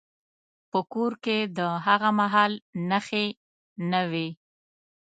[0.71, 2.51] په کور کې د هغه مهال
[2.89, 3.25] نښې
[3.91, 4.27] نه وې.